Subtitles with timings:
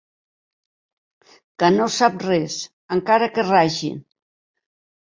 [1.61, 2.59] Que no sap res,
[2.99, 4.05] encara que ragin.